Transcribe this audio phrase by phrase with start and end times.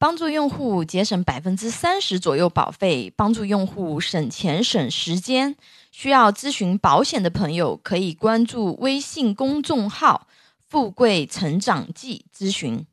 [0.00, 5.56] 帮助用户节省百分之三十左右保费，帮助用户省钱省时间。
[5.90, 10.28] 需要咨询保险的朋友，可以关注微信公众号
[10.68, 12.86] “富贵成长记”咨询。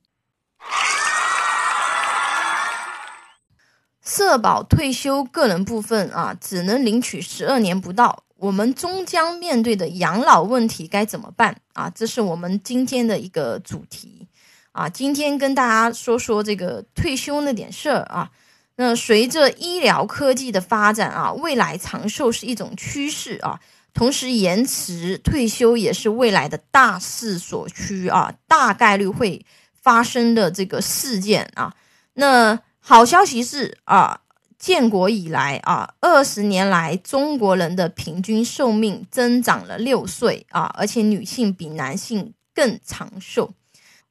[4.03, 11.91] 社保退休个人部分啊，只能领取十二年不到，我们终将面对的养老问题该怎么办啊？
[11.91, 14.27] 这是我们今天的一个主题。
[14.75, 18.29] 啊，今天跟大家说说这个退休那点事儿啊。
[18.75, 23.57] 那随着医疗科技的发展啊，未来长寿是一种趋势啊，
[23.93, 29.45] 同时延迟退休也是未来的大势所趋啊，大概率会
[29.81, 31.73] 发生的这个事件啊。
[32.15, 34.19] 那好消息是啊，
[34.59, 43.53] 建国以来啊，二十年来中国人的平均寿命增长了六岁啊，而且女性比男性更长寿。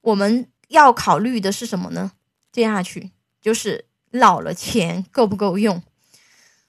[0.00, 0.48] 我们。
[0.68, 2.12] 要考虑的是什么呢？
[2.52, 3.10] 接下去
[3.40, 5.82] 就是老了钱够不够用？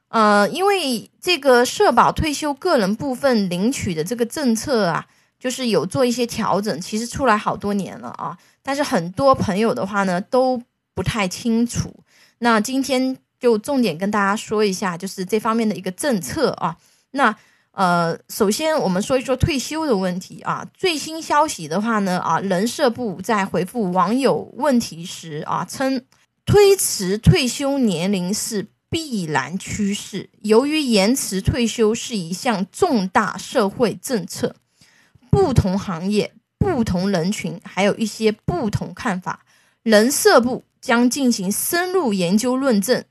[0.09, 5.07] 呃，因为这个社保退休个人部分领取的这个政策啊，
[5.39, 10.61] 就是有做一些调整，其实出来好多年了啊，但是很多朋友的话呢都
[10.93, 11.93] 不太清楚。
[12.39, 16.77] 那今天就重点跟大家说一下，就是这方面的一个政策啊，
[17.11, 17.35] 那。
[17.75, 20.65] 呃，首先我们说一说退休的问题啊。
[20.73, 26.05] 最新消息的话呢，啊，人社部在回复网友问题时啊，称
[26.45, 30.29] 推迟退休年龄是必然趋势。
[30.41, 34.55] 由于延迟退休是一项重大社会政策，
[35.29, 39.45] 不同行业、不同人群还有一些不同看法。
[39.83, 43.03] 人社部将进行深入研究论证，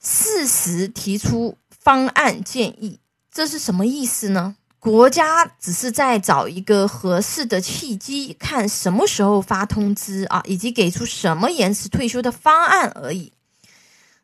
[0.00, 3.00] 适时提出方案建议。
[3.34, 4.54] 这是什么意思呢？
[4.78, 13.32] 国家只是在找一个合适的契机，看什么时候发通知啊，以及给出什么延迟退休的方案而已。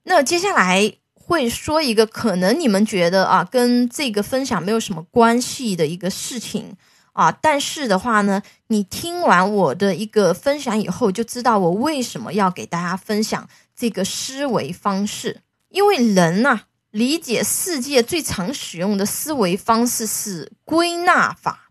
[0.05, 6.77] 那接下来会说一个可能你们觉得啊，跟这个分享没有什么关系的一个事情
[7.13, 16.61] 啊，但是的话呢，你听完我的一个分享以后，就知道我为什么要给大家分享这个思维方式，因为人呐。
[16.91, 21.71] 理解世界最常使用的思维方式是归纳法，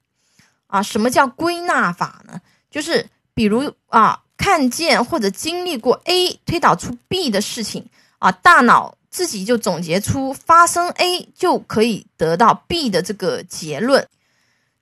[0.67, 2.39] 啊，什么叫归纳法呢？
[2.71, 14.07] 就是比如啊，看见或者经历过 A 推导出 B 的事情，啊，大脑自己就总结出发生 A 就可以得到 B 的这个结论。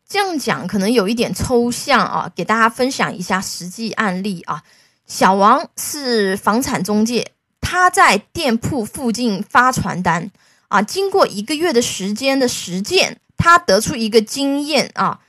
[0.08, 4.64] 这样讲可能有一点抽象啊，给大家分享一下实际案例啊。
[5.08, 7.31] 小王是房产中介。
[7.62, 10.31] 他在店铺附近发传单
[10.69, 15.19] 啊，经过一个月的时间的实践，他得出一个经验啊，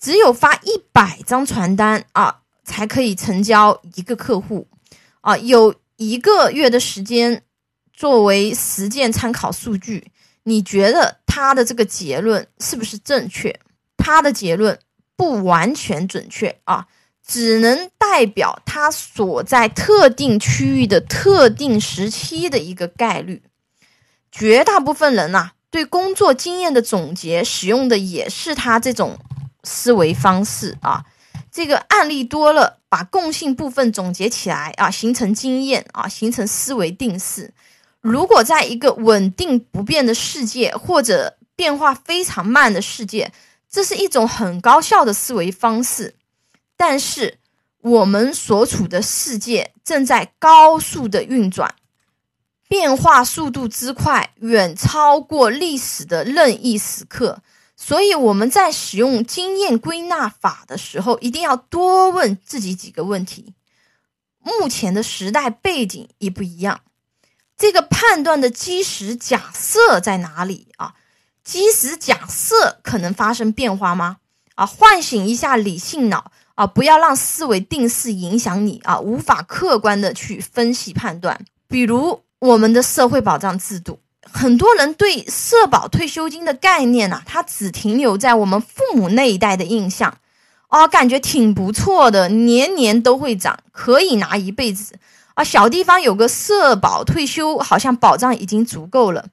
[0.00, 4.66] 只有发一百张传单啊，才可以成交一个客户
[5.20, 5.36] 啊。
[5.36, 7.42] 有一个月的时间
[7.92, 10.10] 作为实践参考数据，
[10.44, 13.60] 你觉得他的这个结论是不是正确？
[13.98, 14.78] 他的结论
[15.16, 16.86] 不完全准确啊。
[17.26, 23.42] 只能代表他所在特定区域的特定时期的一个概率。
[24.32, 29.18] 绝大部分人呐，对工作经验的总结使用的也是他这种
[29.64, 31.04] 思维方式啊。
[31.52, 37.52] 这个案例多了，把共性部分总结起来啊，形成经验啊，形成思维定式。
[38.00, 43.32] 如果在一个稳定不变的世界，或者变化非常慢的世界，
[43.68, 46.14] 这是一种很高效的思维方式。
[46.82, 47.36] 但是，
[47.82, 51.74] 我们所处的世界正在高速的运转，
[52.68, 57.42] 变化速度之快，远超过历史的任意时刻。
[57.76, 63.52] 所以，我们在使用经验归纳法的时候，一定要多问自己几个问题：
[64.38, 66.80] 目前的时代背景一不一样？
[67.58, 70.94] 这个判断的基石假设在哪里啊？
[71.44, 74.16] 基石假设可能发生变化吗？
[74.54, 76.32] 啊，唤醒一下理性脑。
[76.60, 81.40] 啊，不要让思维定式影响你啊，无法客观的去分析判断。
[81.66, 83.98] 比如我们的社会保障制度，
[84.30, 90.18] 很多人对社保退休金的概念呢，它只停留在我们父母那一代的印象，
[90.68, 94.96] 啊，感觉挺不错的，年年都会涨，可以拿一辈子
[95.32, 95.42] 啊。
[95.42, 99.24] 小地方有个社保退休，好像保障已经足够了。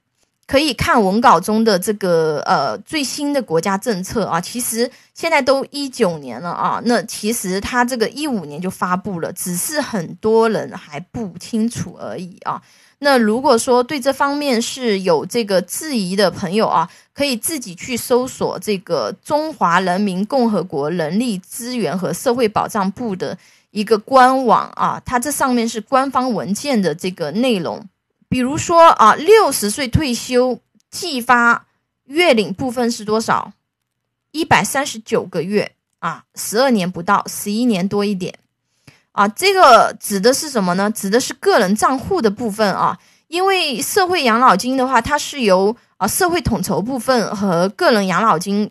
[0.47, 12.61] 可以看文稿中的这个呃最新的国家政策啊，其实现在都一九年了啊，那其实它这个一五年就发布了，只是很多人还不清楚而已啊。
[12.99, 23.37] 那如果说对这方面是有这个质疑的朋友啊，可以自己去搜索这个中华人民共和国人力资源和社会保障部的。
[23.71, 27.85] 一个官网啊，它这上面是官方文件的这个内容。
[28.29, 30.59] 比如说啊，六十岁退休
[30.89, 31.65] 计发
[32.05, 33.53] 月领部分是多少？
[34.31, 38.37] 一百三十九个月啊，十二年不到，十一年多一点
[39.13, 39.27] 啊。
[39.27, 40.91] 这个指的是什么呢？
[40.91, 42.99] 指的是个人账户的部分啊。
[43.27, 48.69] 因为社会养老金的话，它是由啊社会统筹部分和个人养老金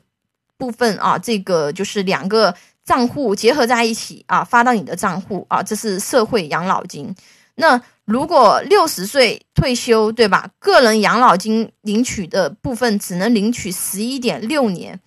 [0.56, 7.14] 部分啊，这个就是两个账户结合在一起啊，发到你的账户啊，这是社会养老金。
[7.56, 10.48] 那如果六十岁退休，对吧？
[10.60, 15.00] 个人养老金领取的部分只能领取十一点六年，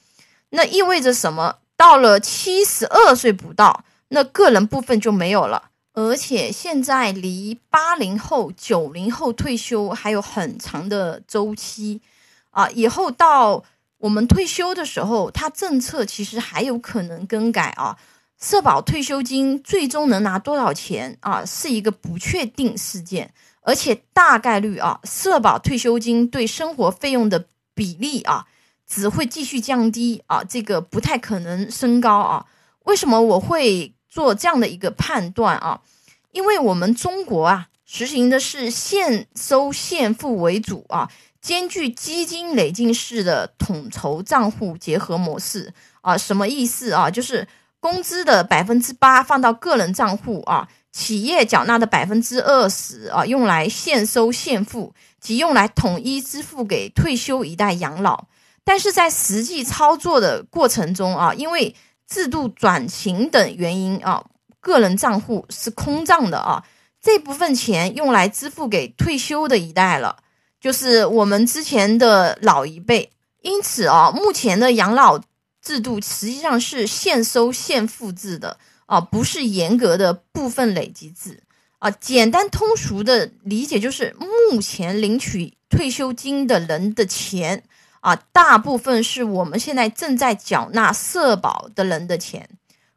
[0.49, 1.55] 那意味着什么？
[1.77, 5.69] 到了七十二岁不到，那个人部分就没有了。
[5.93, 12.01] 而且现在离八零后、九零后退休还有很长的周期，
[12.51, 13.63] 啊，以后到
[13.99, 17.97] 我们退休的时候，它政策其实还有可能更改啊。
[18.39, 28.47] 社保退休金最终能拿多少钱啊，是一个不确定事件，而且大概率啊，社保退休金对生活费用的比例啊，
[28.87, 32.45] 只会继续降低啊，这个不太可能升高啊。
[32.85, 33.93] 为什么我会？
[34.11, 35.81] 做这样的一个判断啊，
[36.31, 41.07] 因为我们中国啊实行的是现收现付为主啊，
[41.39, 45.71] 兼具基金累进式的统筹账户结合模式
[46.01, 47.07] 啊，什么意思啊？
[47.07, 47.47] 就是
[47.79, 58.25] 工资的百分之八放到个人账户啊，企业缴纳的百分之二十啊用来现收现付，即用来统一支付给退休一代养老。
[58.65, 61.75] 但是在实际操作的过程中啊，因为
[62.07, 64.23] 制度转型等原因啊，
[64.59, 66.63] 个人账户是空账的啊，
[67.01, 70.17] 这部分钱用来支付给退休的一代了，
[70.59, 73.09] 就是我们之前的老一辈。
[73.41, 75.17] 因此啊，目前的养老
[75.61, 81.43] 制度实际上是现收现付制的啊，不是严格的部分累积制
[81.79, 81.89] 啊。
[81.91, 87.63] 简单通俗的理解就是，目前领取退休金的人的钱。
[88.01, 92.49] 啊，大部分是我们现在正在缴纳社保的人的钱。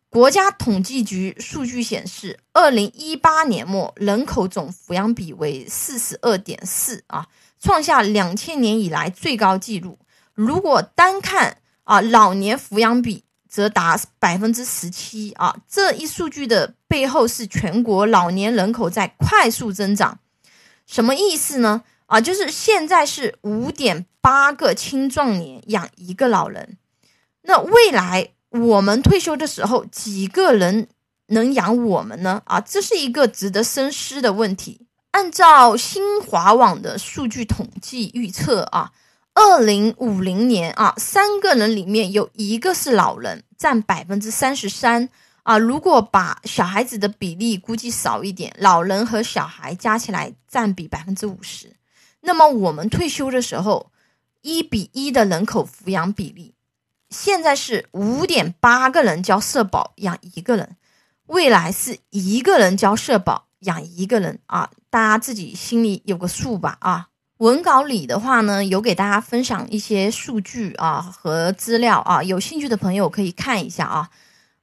[0.09, 7.27] 国家统计局数据显示，二零一八年末人口总抚养比为四十二点四啊，
[7.61, 9.99] 创下两千年以来最高纪录。
[10.35, 15.57] 如果单看啊老年抚养比，则达百分之十七啊。
[15.69, 20.19] 这一数据的背后是全国老年人口在快速增长，
[20.87, 21.83] 什么意思呢？
[22.07, 26.77] 啊，就是现在是五点八个青壮年养一个老人，
[27.43, 30.89] 那未来我们退休的时候，几个人
[31.29, 32.43] 能养我们呢？
[32.45, 34.87] 啊，这是一个值得深思的问题。
[35.13, 38.93] 按照新华网的数据统计预测啊，
[39.35, 45.09] 二零五零年啊，三个人里面有一个是老人，占百分之三十三
[45.43, 45.57] 啊。
[45.57, 51.75] 如果把小孩子的比例估计少一点，老人和小孩加起来占比百分之五十。
[52.21, 53.91] 那么我们退休的时候，
[54.43, 56.55] 一比一的人口抚养比例，
[57.09, 60.77] 现在是五点八个人交社保养一个人，
[61.27, 64.71] 未来是一个人交社保养一个人啊！
[64.91, 67.09] 大家自己心里有个数吧啊！
[67.43, 74.09] 文稿里的话呢，有给大家分享一些数据啊和资料啊，有兴趣的朋友可以看一下啊。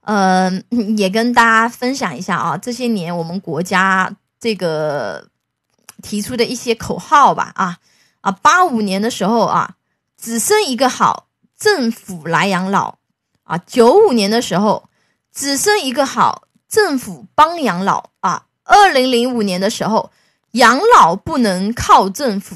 [0.02, 0.64] 嗯，
[0.98, 5.28] 也跟大家分享一下啊，这些年我们国家这个。
[6.02, 7.78] 提出的一些口号吧，啊
[8.22, 9.76] 啊，八五年的时候啊，
[10.18, 12.96] 只生一个好，政府来养老
[13.44, 14.88] 啊；九五年的时候，
[15.36, 20.10] 只生一个好，政府帮养老啊；二零零五年的时候，
[20.52, 22.56] 养老不能靠政府；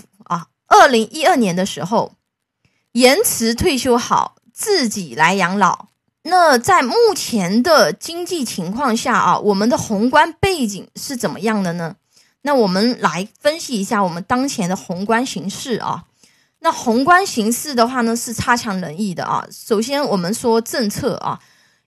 [0.74, 2.13] 二零一二年的时候，
[2.94, 5.89] 延迟退休好，自己来养老。
[6.24, 11.98] 那在目前的经济情况下啊，我们的宏观背景是怎么样的呢？
[12.42, 16.06] 那我们来分析一下我们当前的宏观形势啊。
[16.60, 19.46] 那宏观形势的话呢，是差强人意的啊。
[19.51, 21.39] 首先，我们说政策啊，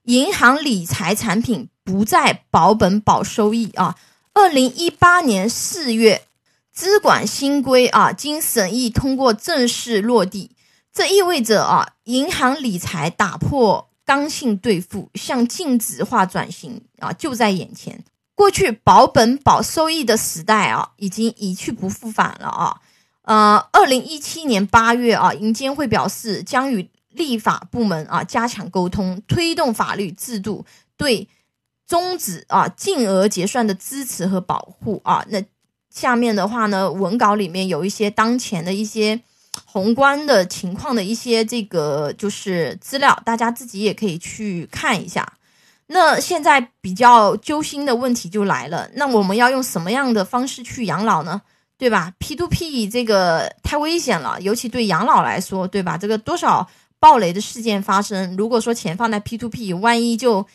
[0.05, 3.97] 银行理财产品不再保本保收益啊。
[4.33, 6.23] 二零一八年四月，
[6.77, 10.51] 资管新规啊，经审议通过正式落地，
[10.93, 18.05] 这意味着啊，银行理财打破刚性兑付，向净值化转型啊，就在眼前。
[18.35, 22.83] 过去保本保收益的时代啊，已经一去不复返了啊。
[23.23, 30.67] 呃，二零一七年八月啊，银监会表示将与立法部门啊加强沟通，推动法律制度
[30.99, 31.27] 对
[31.89, 35.25] 终止啊净额结算的支持和保护啊。
[35.31, 35.43] 那
[35.97, 39.19] 下面的话呢，文稿里面有一些当前的一些
[39.65, 45.27] 宏观的情况的一些这个就是资料，大家自己也可以去看一下。
[45.87, 51.41] 那现在比较揪心的问题就来了，那我们要用什么样的方式去养老呢？
[51.79, 55.97] 对吧？P to P 这个太危险了，尤其对养老来说，对吧？
[55.97, 60.47] 这个多少暴雷的事件发生，如果说钱放在 P to P，万一就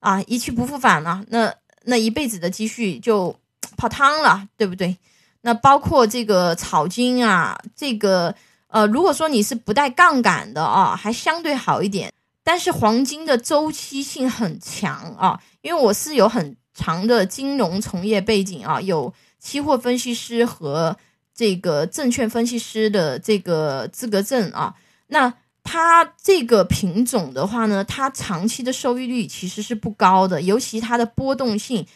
[0.00, 1.54] 啊一去不复返了，那
[1.84, 3.34] 那一辈子的积蓄就
[3.80, 4.98] 泡汤了，对不对？
[5.40, 8.34] 那包括这个草金啊，这个
[8.66, 12.12] 呃，如果说你是不带杠杆的啊，还相对好一点。
[12.42, 20.96] 但是黄金的周期性很强啊，因为我是有很长的金融从业背景啊，有期货分析师和
[21.34, 24.74] 这个证券分析师的这个资格证啊。
[25.06, 25.32] 那
[25.62, 31.86] 它这个品种的话呢，它长期的收益率其实是不高的，尤其它的波动性，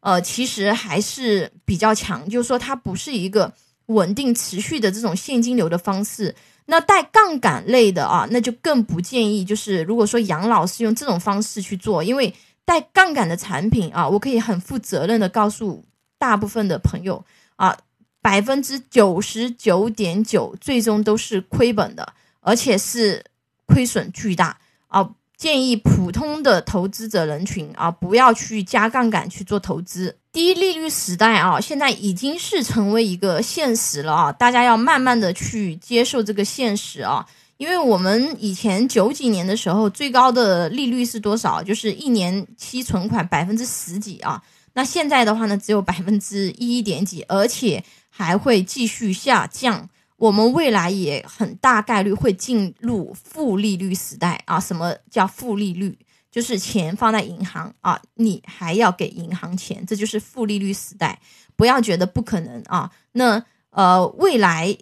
[0.00, 3.52] 呃，其实还是比较强，就是说它不是一个
[3.86, 6.34] 稳定持续的这种现金流的方式。
[6.66, 9.44] 那带杠杆类的啊，那就更不建议。
[9.44, 12.32] 就是如果说养老是用这种方式去做，因为
[12.64, 15.84] 带杠杆的产品啊，我可以很负责任的告诉
[16.18, 17.24] 大部分的朋友
[17.56, 17.76] 啊，
[18.20, 23.24] 百分之九十九点九最终都是亏本的，而且是
[23.66, 25.10] 亏损巨大啊。
[25.38, 30.16] 建议普通的投资者人群啊，不要去加杠杆去做投资。
[30.32, 34.32] 低利率时代啊，现在已经是成为一个现实了啊！
[34.32, 37.24] 大家要慢慢的去接受这个现实啊，
[37.56, 41.62] 因为我们以前九几年的时候，最高的利率是多少？
[41.62, 44.42] 就是一年期存款百分之十几啊。
[44.74, 49.88] 那现在的话呢，只有百分之一点几，而且还会继续下降。
[50.18, 54.60] 我们未来也很大概率会进入负利率时代啊！
[54.60, 55.98] 什么叫负利率？
[56.30, 61.18] 就是钱放在银行啊，你还要给银行钱，这就是负利率时代。
[61.56, 62.90] 不要觉得不可能啊！
[63.12, 64.76] 那呃，未来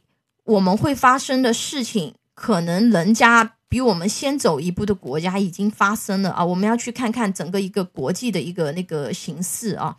[0.44, 6.44] 我们会发生的事情，可能人家比我们先走一步的国家已经发生了啊！
[6.44, 9.96] 我们要去看看整个一个国际的一个那个形势啊。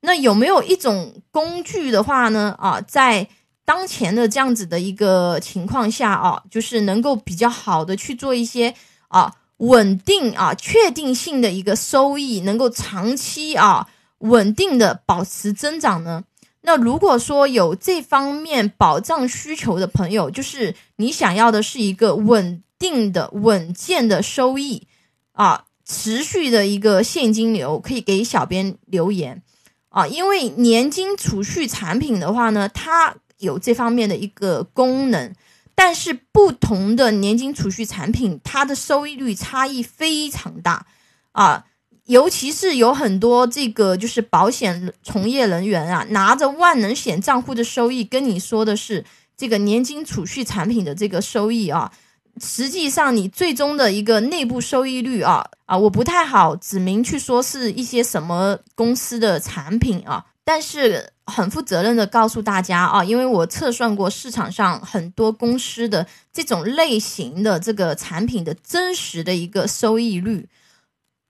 [0.00, 2.54] 那有没有一种工具的话呢？
[2.58, 3.28] 啊，在
[3.64, 8.74] 当前的这样子的一个情况下啊，就是能够比较好的去做一些
[9.06, 13.86] 啊稳定啊确定性的一个收益，能够长期啊
[14.18, 16.24] 稳定的保持增长呢？
[16.62, 24.88] 那如果说有这方面保障需求的朋友，就是你想要的是一个稳定的、稳健的收益
[25.32, 29.42] 啊，持续的一个现金流，可以给小编留言
[29.88, 33.14] 啊，因为年金储蓄产品的话呢，它。
[33.42, 35.34] 有这方面的一个功能，
[35.74, 40.86] 但是不同的年金储蓄产品，它的收益率差异非常大
[41.32, 41.64] 啊，
[42.06, 49.04] 尤其是有很多这个就是保险从业人员啊，拿着万能险账户的收益跟你说的是
[49.36, 51.92] 这个年金储蓄产品的这个收益啊，
[52.40, 60.26] 实际上你最终的一个内部收益率啊啊，我不太好指明去说是一些什么公司的产品啊。
[60.44, 70.48] 但是很负责任的告诉大家啊，因为我测算过市场上很多公司的这种类型的这个产品的真实的一个收益率，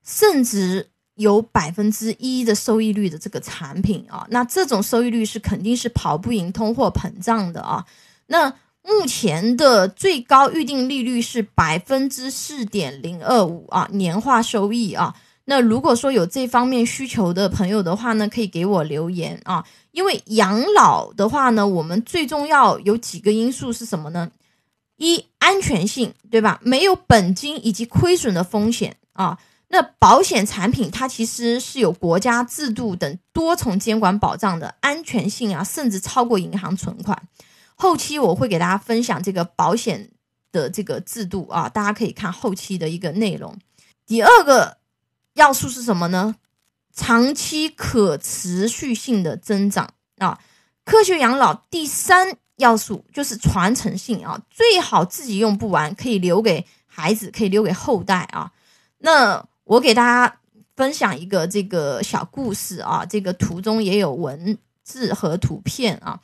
[0.05, 7.85] 甚至有百分之一的收益率的这个产品啊，那这种收益率是肯定是跑不赢通货膨胀的啊。
[8.29, 8.51] 那
[8.83, 15.15] 目前的最高预定利率是百分之四点零二五啊，年化收益啊。
[15.45, 19.65] 那如果说有这方面需求的朋友的话呢，可以给我留言啊。
[19.91, 24.31] 因为养老的话呢，我们最重要有几个因素是什么呢？
[24.97, 26.61] 一安全性，对吧？
[26.63, 29.37] 没有本金以及亏损的风险啊。
[29.69, 37.21] 那保险产品它其实是有国家制度等多重监管保障的，安全性啊，甚至超过银行存款。
[37.75, 40.11] 后期我会给大家分享这个保险
[40.53, 43.59] 的这个制度啊，大家可以看后期的一个内容。
[44.07, 44.79] 第二个。
[45.35, 46.37] 要素是什么呢？
[46.95, 50.39] 长期可持续性的增长啊！
[50.85, 58.53] 科学养老第三要素就是传承性啊，最好自己用不完，可以留给孩子，可以留给后代啊。
[58.99, 60.37] 那我给大家
[60.77, 66.21] 分享一个这个小故事啊，这个图中也有文字和图片啊。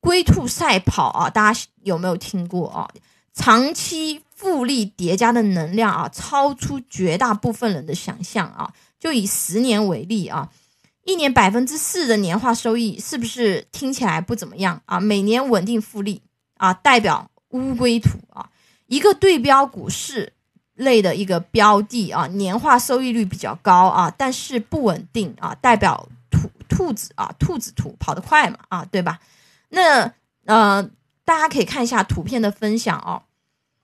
[0.00, 2.90] 龟兔赛跑啊，大家有没有听过啊？
[3.32, 4.22] 长期。
[4.40, 8.72] 复利叠加的能量啊，超出绝大部分人的想象啊！
[8.98, 10.48] 就以十年为例啊，
[11.04, 14.98] 一年百分之四的年化收益，是不是听起来不怎么样啊？
[14.98, 16.22] 每年稳定复利
[16.56, 18.48] 啊，代表乌龟图啊，
[18.86, 20.32] 一个对标股市
[20.72, 29.20] 类的一个标的啊，年化收益率比较高啊，但是不稳定啊，代表兔兔子啊，兔子图跑得快嘛啊，对吧？
[29.68, 30.10] 那
[30.46, 30.82] 呃，
[31.26, 33.24] 大家可以看一下图片的分享哦。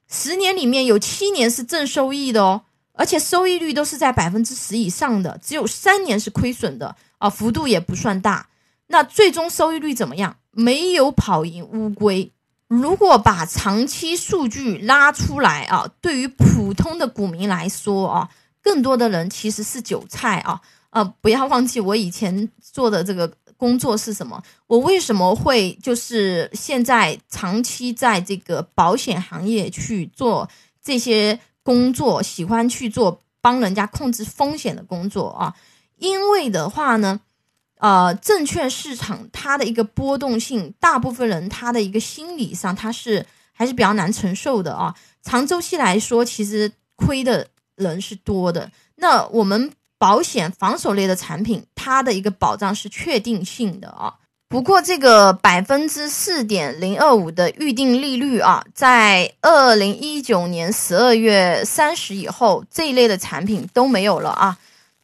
[0.08, 8.48] 十年里面有七年是正收益的哦，而且收益率都是在百分之十以上的，只有三年是亏损的啊，幅度也不算大。
[8.88, 10.36] 那最终收益率怎么样？
[10.52, 12.32] 没有跑赢乌龟。
[12.68, 18.28] 如果把长期数据拉出来啊，对于普通的股民来说啊，
[18.62, 20.60] 更多的人其实是韭菜啊。
[20.90, 24.42] 呃，不要忘记我以前做的这个工作是什么？
[24.66, 30.48] 我为什么会就是现在长期在这个保险行业去做
[30.82, 35.54] 这些工作，喜欢去做帮人家控制风险的工作啊？
[35.98, 37.20] 因为的话呢。
[37.78, 44.94] 呃，证券市场它的一个波动性，大部分人他的一个心理上，他是还是比较难承受的啊。
[45.22, 48.72] 长周期来说，其实亏的人是多的。
[48.94, 54.12] 那我们保险防守类的产品，它的一个保障是确定性的啊。
[54.49, 64.57] 不过这个百分之四点零二五的预定利率啊，在二零一九年十二月三十以后，这一类的产品都没有了啊。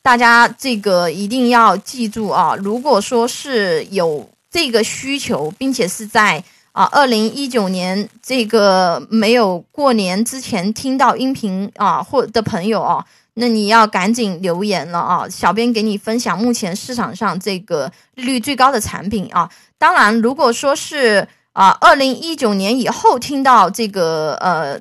[0.02, 2.56] 大家这个一定要记住啊！
[2.56, 15.28] 如果说是有这个需求，并且是在啊二零一九年这个没有过年之前听到音频啊或的朋友啊，那你要赶紧留言了啊！
[15.28, 19.50] 小编给你分享目前市场上这个利率最高的产品啊。
[19.78, 24.80] 当然，如果说是啊二零一九年以后听到这个呃。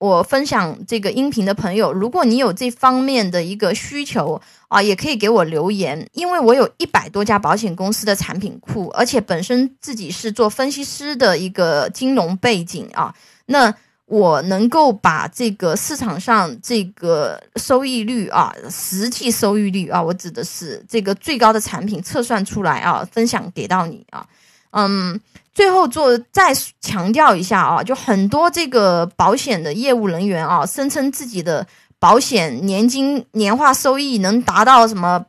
[0.00, 13.12] 我分享这个音频的朋友，如果你有这方面的一个需求啊，也可以给我留言，因为我有一百多家保险公司的产品库，而且本身自己是做分析师的一个金融背景啊，
[13.46, 13.74] 那
[14.08, 24.26] 我能够把这个市场上这个收益率啊，实际收益率啊，我指的是这个最高的产品测算出来啊，分享给到你啊，
[24.70, 25.20] 嗯。
[25.54, 31.66] 最后做再强调一下啊，就很多这个保险的业务人员啊，声称自己的
[31.98, 35.26] 保险年金年化收益能达到什么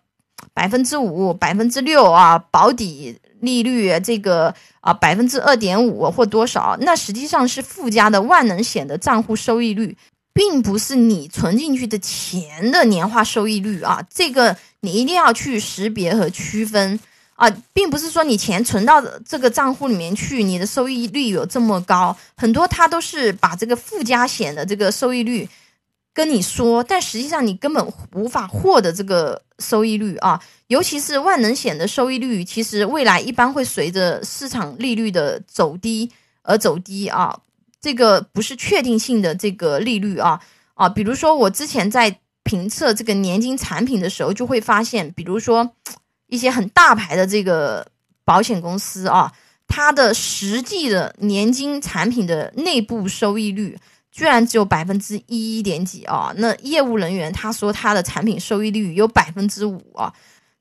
[0.54, 9.96] 百分之五、百分之六啊，保底利率这个啊百分之二点五或多少，那实际上是附加的万能险的账户收益率，
[10.34, 17.00] 并不是你存进去的钱的年化收益率啊，这个你一定要去识别和区分。
[17.40, 22.14] 啊，并不是说你钱存到这个账户里面去，你的收益率有这么高。
[22.36, 25.48] 很多他都是把这个附加险的这个收益率
[26.14, 30.42] 跟你说，但实际上你根本无法获得这个收益率啊。
[30.68, 36.12] 尤其是万能险的收益率，其实未来一般会随着市场利率的走低
[36.44, 37.40] 而走低啊。
[37.82, 40.40] 这个不是确定性的这个利率啊
[40.74, 40.90] 啊。
[40.90, 45.74] 比如说我之前在评测这个年金产品的时候，就会发现，比如说。
[46.32, 47.88] 一些很大牌的这个
[48.24, 49.34] 保险公司啊，
[49.68, 53.76] 它的实际的年金产品的内部收益率
[54.12, 56.34] 居然只有百分之一点几啊！
[56.38, 60.14] 那业务人员他说他的产品收益率有百分之五啊，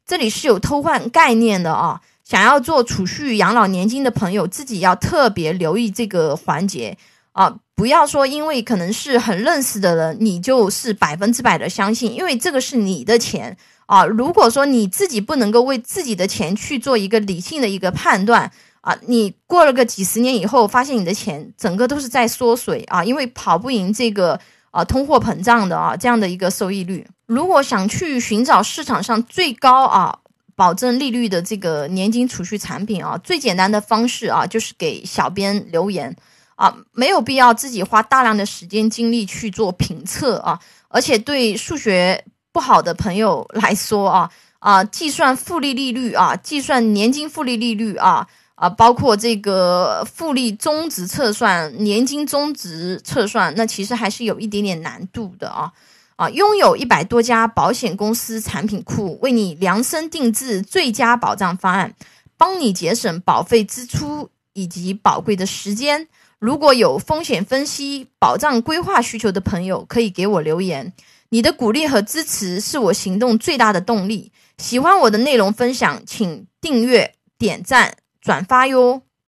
[0.07, 2.01] 这里是有偷换概念的啊！
[2.25, 6.97] 想要做储蓄养老年金的朋友，自己要特别留意这个环节
[7.33, 7.57] 啊！
[7.75, 13.57] 不要说因为可能是很认识的人，你就是百分之百的相信，因为这个是你的钱。
[13.87, 18.53] 啊，如果说你自己不能够为自己的钱去做一个理性的一个判断
[18.89, 27.07] 啊，你过了个几十年以后，发现你的钱整个都是在缩水啊，因为跑不赢这个啊通货膨胀的啊这样的一个收益率。
[27.27, 30.19] 如果想去寻找市场上最高啊
[30.57, 36.17] 保证利率的这个年金储蓄产品啊，最简单的方式啊就是给小编留言
[36.57, 42.25] 啊，没有必要自己花大量的时间精力去做评测啊，而且对数学。
[42.51, 48.27] 不好的朋友来说啊啊，计算复利利率啊，计算年金复利利率啊
[48.59, 55.73] 啊，包括这个复利终值测算、年金终值测算，那其实还是有一点点难度的啊
[56.17, 56.29] 啊！
[56.31, 61.95] 拥有一百多家保险公司产品库，为你量身定制最佳保障方案，
[62.37, 66.09] 帮你节省保费支出以及宝贵的时间。
[66.41, 70.93] 如果有风险分析、保障规划需求的朋友，可以给我留言。
[71.29, 74.33] 你的鼓励和支持是我行动最大的动力。
[74.57, 79.08] 喜欢我的内容分享，请订阅、点赞、转发哟。